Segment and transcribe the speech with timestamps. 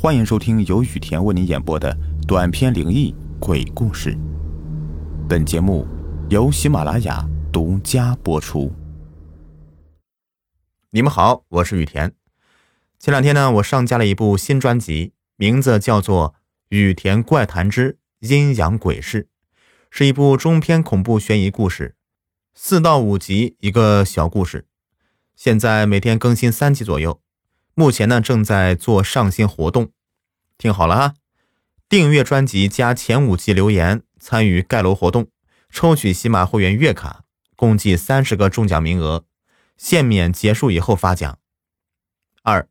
[0.00, 1.92] 欢迎收听由雨田为您演播的
[2.24, 4.16] 短篇灵异鬼故事。
[5.28, 5.84] 本节目
[6.28, 8.72] 由喜马拉雅独家播出。
[10.90, 12.14] 你们好，我是雨田。
[13.00, 16.28] 前两天呢，我上架了一部新专辑，名字叫做
[16.68, 19.24] 《雨田怪谈之阴阳鬼事》，
[19.90, 21.96] 是一部中篇恐怖悬疑故事，
[22.54, 24.68] 四到五集一个小故事。
[25.34, 27.20] 现在每天更新三集左右。
[27.78, 29.92] 目前呢，正在做上新活动，
[30.58, 31.14] 听好了啊！
[31.88, 35.28] 订阅专辑加前五集留言，参与盖楼活动，
[35.70, 37.22] 抽取喜马会员月卡，
[37.54, 39.24] 共计三十个中奖名额，
[39.76, 41.38] 限免结束以后发奖。
[42.42, 42.68] 二，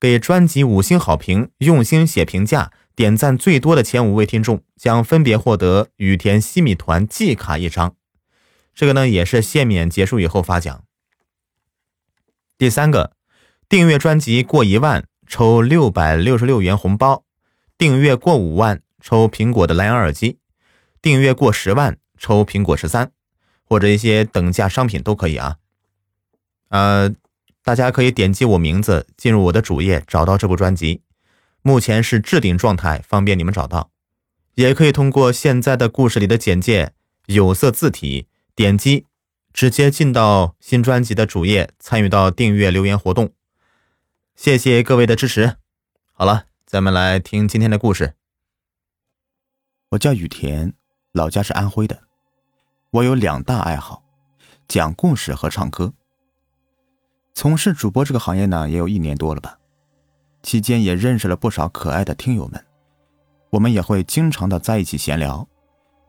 [0.00, 7.94] 给专辑五星好评，用心写评价，点赞最多的前五位听众将分别获得雨田西米团季卡一张，
[8.74, 10.82] 这个呢也是限免结束以后发奖。
[12.56, 13.15] 第三个。
[13.68, 17.24] 订阅专辑过一万抽六百六十六元红包，
[17.76, 20.38] 订阅过五万抽苹果的蓝牙耳机，
[21.02, 23.10] 订阅过十万抽苹果十三，
[23.64, 25.56] 或者一些等价商品都可以啊。
[26.68, 27.12] 呃，
[27.64, 31.02] 大家可以点击我名字进入我的主页，找到这部专辑，
[31.62, 33.90] 目前是置顶状态，方便你们找到。
[34.54, 36.92] 也可以通过现在的故事里的简介
[37.26, 39.06] 有色字体点击，
[39.52, 43.32] 直接进到新专辑的主页，参与到订阅留言活动。
[44.36, 45.56] 谢谢各位的支持。
[46.12, 48.12] 好了，咱们来听今天的故事。
[49.88, 50.74] 我叫雨田，
[51.12, 52.02] 老家是安徽的。
[52.90, 54.04] 我有两大爱好：
[54.68, 55.94] 讲故事和唱歌。
[57.32, 59.58] 从事主播这个行业呢，也有一年多了吧。
[60.42, 62.62] 期间也认识了不少可爱的听友们，
[63.48, 65.48] 我们也会经常的在一起闲聊。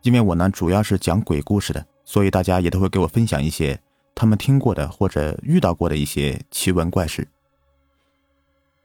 [0.02, 3.80] 因为我呢主要是讲鬼故事的，所以大家也都会给我分享一些
[4.14, 7.26] 他们听过的或者遇到过的一些奇闻怪事。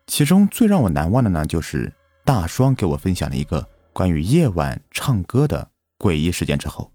[0.07, 1.91] 其中最让我难忘的呢，就是
[2.25, 6.91] 大双给我分享了一个关于夜晚唱歌的诡异事件之后，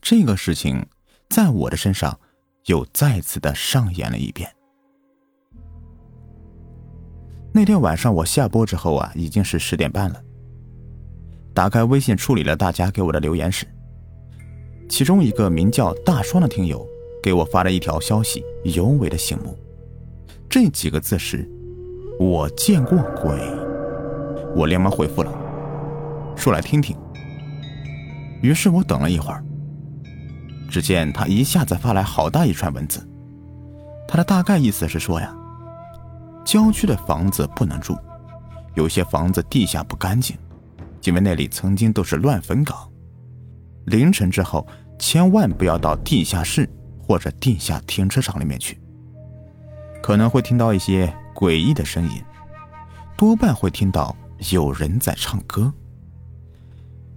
[0.00, 0.86] 这个事情
[1.28, 2.18] 在我的身上
[2.66, 4.48] 又再次的上演了一遍。
[7.52, 10.22] 那天晚上我下播之后啊，已经是十点半了。
[11.52, 13.66] 打开微信处理了大家给我的留言时，
[14.88, 16.86] 其中一个名叫大双的听友
[17.22, 19.58] 给我发了一条消息，尤为的醒目。
[20.48, 21.46] 这几个字是。
[22.22, 23.36] 我见过鬼，
[24.54, 25.32] 我连忙回复了，
[26.36, 26.96] 说来听听。
[28.40, 29.44] 于是我等了一会儿，
[30.70, 33.04] 只见他一下子发来好大一串文字，
[34.06, 35.34] 他的大概意思是说呀，
[36.44, 37.98] 郊区的房子不能住，
[38.74, 40.38] 有些房子地下不干净，
[41.02, 42.88] 因为那里曾经都是乱坟岗。
[43.86, 44.64] 凌晨之后，
[44.96, 46.70] 千万不要到地下室
[47.02, 48.80] 或者地下停车场里面去，
[50.00, 51.12] 可能会听到一些。
[51.42, 52.22] 诡异的声音，
[53.16, 54.16] 多半会听到
[54.52, 55.74] 有人在唱歌。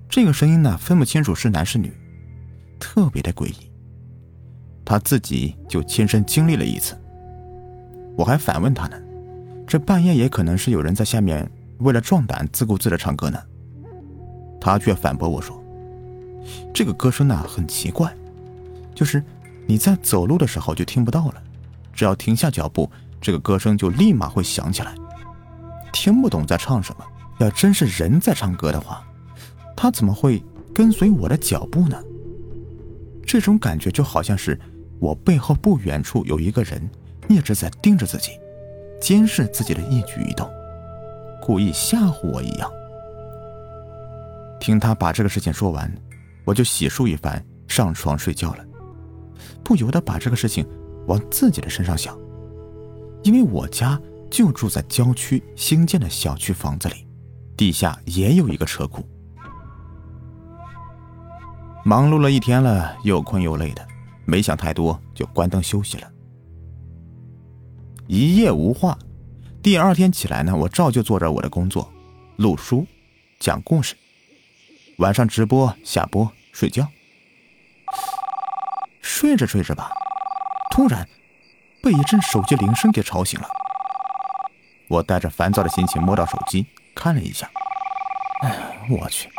[0.09, 1.93] 这个声音呢，分不清楚是男是女，
[2.79, 3.71] 特别的诡异。
[4.83, 6.99] 他自己就亲身经历了一次。
[8.17, 8.99] 我还反问他呢，
[9.67, 11.47] 这半夜也可能是有人在下面
[11.77, 13.39] 为了壮胆自顾自的唱歌呢。
[14.59, 15.63] 他却反驳我说
[16.73, 18.11] ：“这个歌声呢很奇怪，
[18.95, 19.23] 就是
[19.67, 21.43] 你在走路的时候就听不到了，
[21.93, 22.89] 只要停下脚步。”
[23.25, 24.93] 这个歌声就立马会响起来，
[25.91, 27.03] 听不懂在唱什么。
[27.39, 29.03] 要真是人在唱歌的话，
[29.75, 30.43] 他怎么会
[30.75, 31.99] 跟随我的脚步呢？
[33.25, 34.59] 这种感觉就好像是
[34.99, 36.87] 我背后不远处有一个人
[37.27, 38.33] 一直在盯着自己，
[39.01, 40.47] 监视自己的一举一动，
[41.41, 42.69] 故意吓唬我一样。
[44.59, 45.91] 听他把这个事情说完，
[46.43, 48.63] 我就洗漱一番，上床睡觉了，
[49.63, 50.63] 不由得把这个事情
[51.07, 52.15] 往自己的身上想。
[53.25, 53.99] 因为我家
[54.29, 57.07] 就住在郊区新建的小区房子里，
[57.57, 59.03] 地下也有一个车库。
[61.83, 63.85] 忙碌了一天了，又困又累的，
[64.25, 66.11] 没想太多，就关灯休息了。
[68.05, 68.95] 一夜无话，
[69.59, 71.91] 第二天起来呢，我照旧做着我的工作，
[72.35, 72.85] 录书、
[73.39, 73.95] 讲故事，
[74.97, 76.87] 晚上直播、下播、睡觉。
[79.01, 79.89] 睡着睡着吧，
[80.69, 81.09] 突然。
[81.85, 83.47] 被一阵手机铃声给吵醒了，
[84.87, 86.65] 我带着烦躁的心情摸到手机
[86.95, 87.47] 看了一下，
[88.41, 89.29] 哎，我去，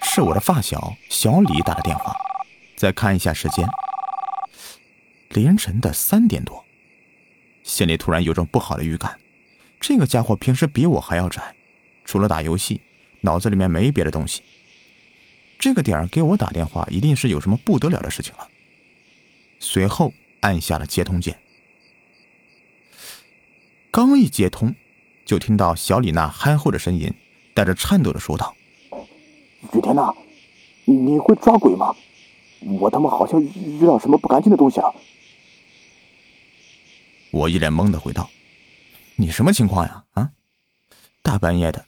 [0.00, 2.14] 是我的发小小李打的电话。
[2.76, 3.68] 再看一下时间，
[5.30, 6.64] 凌晨的三点多，
[7.64, 9.18] 心里突然有种不好的预感。
[9.80, 11.42] 这个家伙平时比我还要宅，
[12.04, 12.80] 除了打游戏，
[13.22, 14.44] 脑子里面没别的东西。
[15.58, 18.46] 这个点儿给我打电话，一定是有什么不得了的事情了。
[19.58, 21.36] 随后按下了接通键。
[23.92, 24.74] 刚一接通，
[25.24, 27.12] 就听到小李那憨厚的声音
[27.54, 28.54] 带着颤抖的说道
[29.74, 30.14] ：“雨田呐，
[30.84, 31.94] 你会抓鬼吗？
[32.60, 34.94] 我他妈好像遇到什么不干净的东西了。”
[37.32, 38.30] 我一脸懵的回道
[39.16, 40.04] ：“你什么情况呀？
[40.12, 40.30] 啊，
[41.22, 41.84] 大半夜的，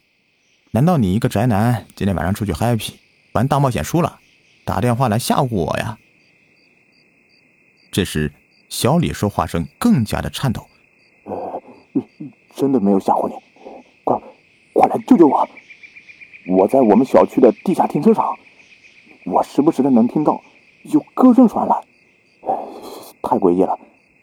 [0.72, 2.94] 难道你一个宅男今天晚上出去 happy
[3.32, 4.18] 玩大冒险输了，
[4.64, 5.96] 打电话来吓唬我呀？”
[7.92, 8.32] 这时，
[8.68, 10.71] 小李说话声更加的颤抖：“呃，
[12.54, 13.34] 真的没有吓唬你，
[14.04, 14.20] 快
[14.72, 15.48] 快来救救我！
[16.48, 18.34] 我在我们小区的地下停车场，
[19.26, 20.40] 我时不时的能听到
[20.84, 21.76] 有歌声传来，
[23.22, 23.78] 太诡异了。”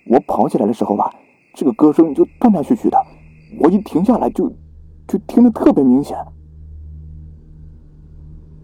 [0.06, 1.14] 我跑起来的时候吧，
[1.54, 2.98] 这个歌声就断断续续的，
[3.60, 4.52] 我一停下来就
[5.08, 6.18] 就听得特别明显。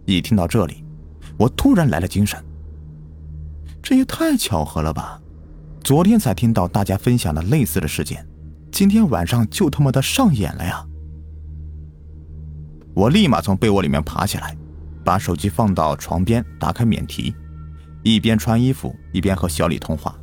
[0.06, 0.84] 一听到这里，
[1.38, 2.44] 我突然来了精神。
[3.84, 5.22] 这也太巧合了吧！
[5.84, 8.26] 昨天才听到大家分享的类似的事件，
[8.76, 10.86] 今天晚上就他妈的上演了呀！
[12.94, 14.54] 我立马从被窝里面爬起来，
[15.02, 17.34] 把手机放到床边，打开免提，
[18.04, 20.14] 一边穿衣服一边和小李通话。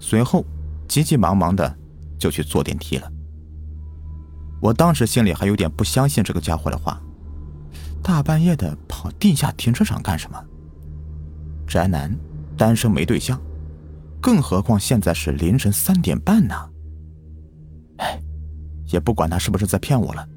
[0.00, 0.44] 随后，
[0.88, 1.72] 急急忙忙的
[2.18, 3.08] 就去坐电梯了。
[4.60, 7.00] 我当时心里还有点不相信这个家伙的话，
[8.02, 10.44] 大半夜的跑地下停车场干什么？
[11.68, 12.12] 宅男，
[12.56, 13.40] 单身没对象，
[14.20, 16.71] 更何况现在是凌晨三点半呢。
[18.92, 20.28] 也不管他是不是在骗我了，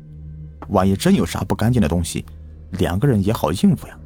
[0.69, 2.25] 万一真有啥不干净的东西，
[2.71, 3.99] 两个人也好应付呀。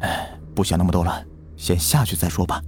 [0.00, 1.24] 哎，不想那么多了，
[1.56, 2.62] 先下去再说吧。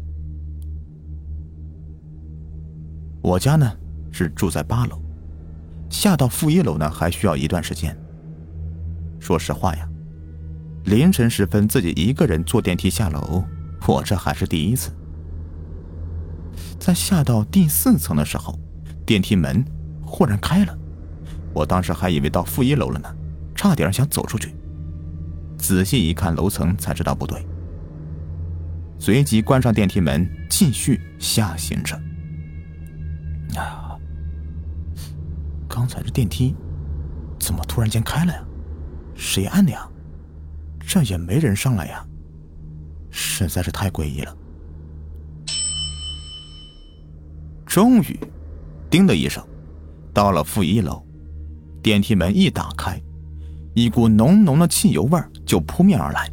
[3.23, 3.73] 我家呢
[4.11, 5.01] 是住在八楼，
[5.89, 7.97] 下到负一楼呢还需要一段时间。
[9.21, 9.89] 说实话呀，
[10.87, 13.45] 凌晨时分自己一个人坐电梯下楼，
[13.87, 14.91] 我这还是第一次。
[16.81, 18.59] 在下到第四层的时候，
[19.07, 19.65] 电梯门
[20.05, 20.77] 忽然开了，
[21.55, 23.15] 我当时还以为到负一楼了呢，
[23.55, 24.55] 差点想走出去。
[25.59, 27.47] 仔细一看楼层，才知道不对。
[28.99, 31.95] 随即关上电梯门，继续下行着。
[33.57, 33.97] 啊！
[35.69, 36.55] 刚才这电梯
[37.39, 38.45] 怎么突然间开了呀？
[39.15, 39.89] 谁按的呀？
[40.81, 42.05] 这也没人上来呀，
[43.11, 44.37] 实在是太诡异了。
[47.65, 48.19] 终于，
[48.91, 49.43] 叮的一声，
[50.13, 51.03] 到了负一楼，
[51.83, 53.03] 电梯门一打开，
[53.75, 56.31] 一股浓浓的汽油味就扑面而来，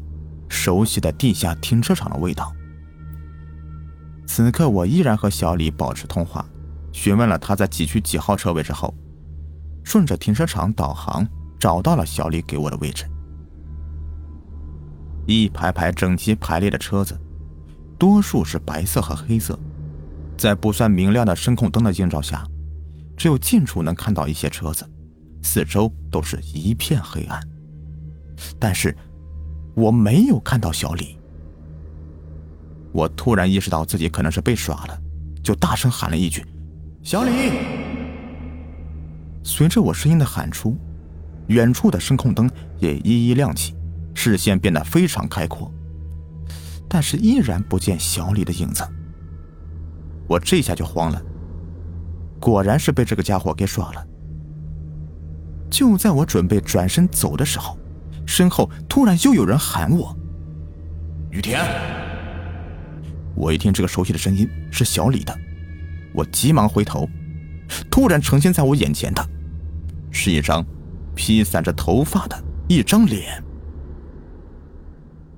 [0.47, 2.53] 熟悉的地下停车场的味道。
[4.27, 6.45] 此刻，我依然和小李保持通话。
[6.91, 8.93] 询问了他在几区几号车位之后，
[9.83, 11.25] 顺着停车场导航
[11.59, 13.05] 找到了小李给我的位置。
[15.25, 17.19] 一排排整齐排列的车子，
[17.97, 19.57] 多数是白色和黑色，
[20.37, 22.43] 在不算明亮的声控灯的映照下，
[23.15, 24.83] 只有近处能看到一些车子，
[25.41, 27.41] 四周都是一片黑暗。
[28.57, 28.95] 但是，
[29.75, 31.17] 我没有看到小李。
[32.91, 34.99] 我突然意识到自己可能是被耍了，
[35.43, 36.45] 就大声喊了一句。
[37.03, 37.51] 小李，
[39.43, 40.77] 随着我声音的喊出，
[41.47, 42.49] 远处的声控灯
[42.79, 43.75] 也一一亮起，
[44.13, 45.71] 视线变得非常开阔，
[46.87, 48.83] 但是依然不见小李的影子。
[50.27, 51.21] 我这下就慌了，
[52.39, 54.07] 果然是被这个家伙给耍了。
[55.69, 57.77] 就在我准备转身走的时候，
[58.25, 60.15] 身后突然又有人喊我
[61.31, 61.59] ：“雨田！”
[63.35, 65.37] 我一听这个熟悉的声音是小李的。
[66.13, 67.07] 我急忙回头，
[67.89, 69.25] 突然呈现在我眼前的，
[70.11, 70.65] 是一张
[71.15, 73.41] 披散着头发的一张脸。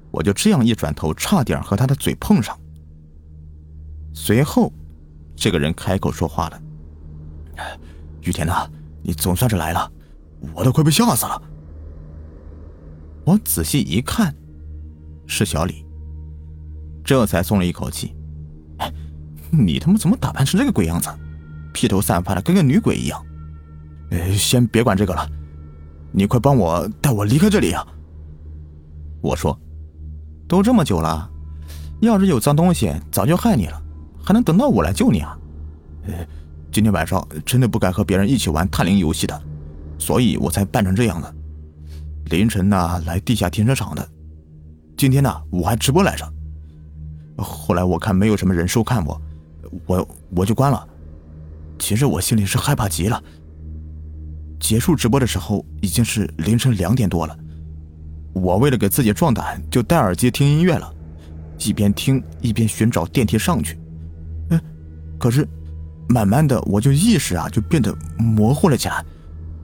[0.10, 2.58] 我就这样一转头，差点和他的嘴碰上。
[4.14, 4.72] 随后，
[5.36, 6.62] 这个人开口说话了
[8.24, 8.68] ：“雨田呐，
[9.04, 9.92] 你总算是来了，
[10.54, 11.42] 我都快被吓死了。”
[13.24, 14.36] 我仔细一看，
[15.28, 15.86] 是小李，
[17.04, 18.16] 这才松了一口气。
[19.52, 21.10] 你他妈怎么打扮成这个鬼样子？
[21.74, 23.26] 披头散发的，跟个女鬼一样。
[24.10, 25.30] 呃，先别管这个了，
[26.12, 27.86] 你快帮我带我离开这里啊！
[29.22, 29.58] 我说，
[30.48, 31.30] 都这么久了，
[32.02, 33.82] 要是有脏东西，早就害你了，
[34.24, 35.38] 还能等到我来救你啊？
[36.08, 36.14] 呃，
[36.72, 39.42] 今天晚上真的不该和别人一起玩探灵游戏的，
[40.02, 41.36] 所以我才扮成这样的。
[42.26, 44.10] 凌晨呢，来地下停车场的。
[44.98, 46.28] 今天呢，我还直播来着。
[47.38, 49.22] 后来我看没有什么人收看我。
[49.86, 50.88] 我我就关了，
[51.78, 53.24] 其实我心里是害怕极了。
[54.60, 57.38] 结束直播的时候已经是凌晨两点多了，
[58.34, 60.94] 我为了给自己壮胆，就戴耳机听音乐了，
[61.60, 63.80] 一边听一边寻找电梯上去。
[64.50, 64.60] 嗯，
[65.18, 65.48] 可是
[66.10, 69.06] 慢慢的我就意识啊就变得模糊了起来，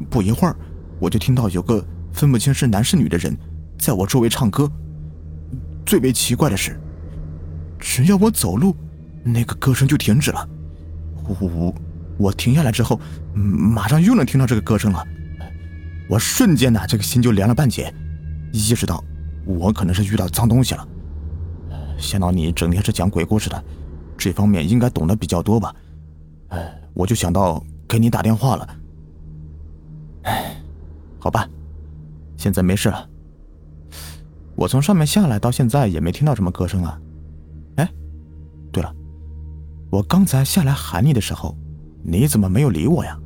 [0.09, 0.55] 不一会儿
[0.99, 3.35] 我就听到有个分不清是男是女的人
[3.77, 4.69] 在我周围唱歌。
[5.85, 6.79] 最为奇怪的是，
[7.79, 8.75] 只要我走路，
[9.23, 10.49] 那个歌声就停止了。
[11.39, 11.73] 我
[12.17, 12.99] 我停下来之后，
[13.33, 15.03] 马上又能听到这个歌声了。
[16.09, 17.93] 我瞬间呢，这个心就凉了半截，
[18.51, 19.03] 意识到
[19.45, 20.87] 我可能是遇到脏东西了。
[21.97, 23.63] 想到你整天是讲鬼故事的，
[24.17, 25.73] 这方面应该懂得比较多吧？
[26.49, 28.76] 哎，我就想到给你打电话了。
[31.19, 31.47] 好吧，
[32.38, 33.09] 现在没事了。
[34.55, 37.00] 我从上面下来到现在也没听到什么歌声啊。
[37.75, 37.91] 哎，
[38.71, 38.93] 对了，
[39.91, 41.57] 我刚才下来喊你的时候，
[42.03, 43.17] 你怎么没有理我呀？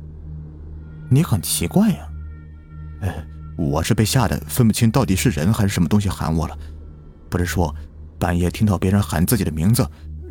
[1.08, 2.08] 你很奇怪呀。
[3.00, 6.58] 哎，我是被吓得分不清到底是人还是什么东西喊我了。
[7.30, 7.74] 不是说
[8.18, 9.88] 半夜听到别人喊自己的名字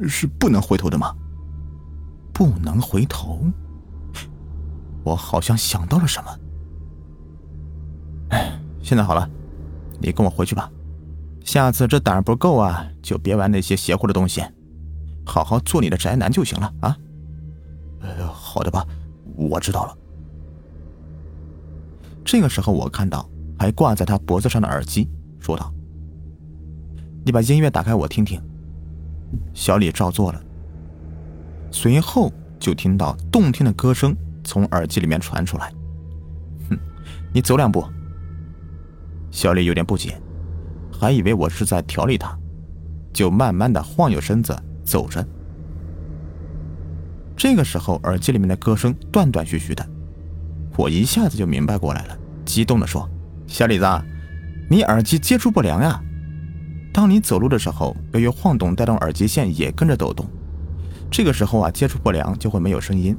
[0.07, 1.15] 是不能回头的吗？
[2.33, 3.45] 不能回头。
[5.03, 6.39] 我好像想到了什么。
[8.81, 9.29] 现在好了，
[9.99, 10.69] 你跟我回去吧。
[11.43, 14.43] 下次这胆儿不够啊，就别玩那些邪乎的东西，
[15.25, 16.97] 好好做你的宅男就行了啊。
[18.01, 18.85] 呃，好的吧，
[19.35, 19.97] 我知道了。
[22.23, 25.09] 这个时候，我看到还挂在他脖子上的耳机，
[25.39, 25.73] 说道
[27.25, 28.41] ：“你把音乐打开，我听听。”
[29.53, 30.41] 小李照做了，
[31.71, 35.73] 随后就听到动听的歌声从耳机里面传出来。
[36.69, 36.77] 哼，
[37.33, 37.83] 你走两步。
[39.31, 40.21] 小李有点不解。
[40.91, 42.37] 还以为我是在调理他，
[43.11, 45.25] 就慢慢的晃悠身子走着。
[47.35, 49.83] 这个时候，耳机里面的歌声断断续续的，
[50.77, 53.09] 我一下子就明白过来了，激动的说
[53.47, 53.85] ：“小李子，
[54.69, 55.99] 你耳机接触不良呀！
[56.93, 60.29] 当你走路的时候，由于晃动带动耳机线也跟着抖动，
[61.09, 63.17] 这个时候啊，接触不良就会没有声音。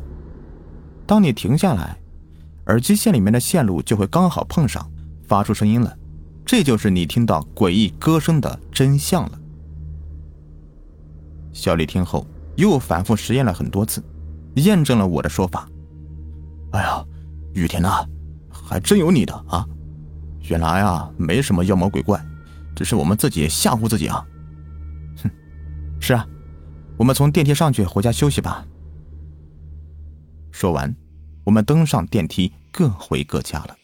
[1.04, 1.98] 当你停下来，
[2.66, 4.88] 耳机线里面的线路就会刚好碰上，
[5.26, 5.96] 发出声音了。”
[6.44, 9.38] 这就是你听到诡异歌声的真相了。
[11.52, 14.02] 小李听后又反复实验了很多次，
[14.56, 15.68] 验证了我的说法。
[16.72, 17.04] 哎呀，
[17.54, 18.06] 雨田呐，
[18.50, 19.66] 还真有你的啊！
[20.48, 22.22] 原来啊，没什么妖魔鬼怪，
[22.74, 24.26] 只是我们自己吓唬自己啊。
[25.22, 25.30] 哼，
[26.00, 26.26] 是啊，
[26.96, 28.66] 我们从电梯上去，回家休息吧。
[30.50, 30.94] 说完，
[31.44, 33.76] 我们登上电梯，各回各家了。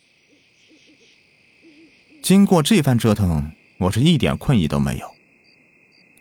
[2.21, 5.15] 经过这番折腾，我是一点困意都没有。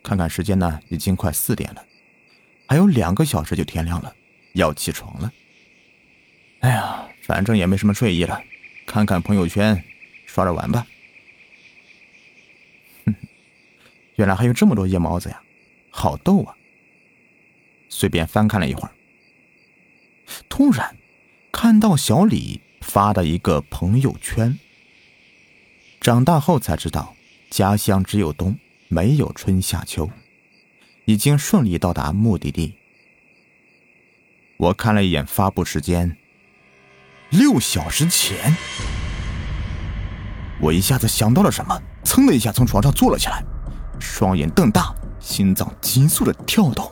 [0.03, 1.83] 看看时间呢，已经快四点了，
[2.67, 4.15] 还有两个小时就天亮了，
[4.53, 5.33] 要起床了。
[6.59, 8.41] 哎呀，反正也没什么睡意了，
[8.85, 9.83] 看看朋友圈，
[10.25, 10.87] 刷着玩吧。
[14.15, 15.41] 原来还有这么多夜猫子呀，
[15.89, 16.55] 好逗啊！
[17.89, 18.91] 随便翻看了一会儿，
[20.47, 20.95] 突然
[21.51, 24.57] 看到小李发的一个朋友圈。
[26.07, 27.13] 长大后才知道，
[27.49, 30.09] 家乡只有冬，没有春夏秋。
[31.03, 32.77] 已经顺利到达目的地。
[34.55, 36.15] 我看了一眼发布时间，
[37.29, 38.55] 六小时前。
[40.61, 43.43] 我一下子想到了什么，噌的一下从床上坐了起来，
[43.99, 46.89] 双眼瞪大，心脏急速的跳动。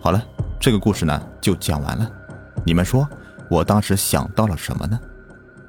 [0.00, 0.20] 好了，
[0.58, 2.12] 这个故事呢就讲完了。
[2.68, 3.08] 你们说，
[3.48, 5.00] 我当时想到了什么呢？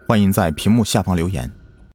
[0.06, 1.50] 欢迎在屏幕下方留言。